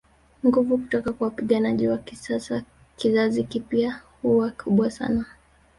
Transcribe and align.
Nguvu 0.45 0.77
kutoka 0.77 1.13
kwa 1.13 1.25
wapiganaji 1.27 1.87
wa 1.87 1.97
kizazi 2.97 3.43
kipya 3.43 4.01
huwa 4.21 4.49
kubwa 4.51 4.91
sana 4.91 5.25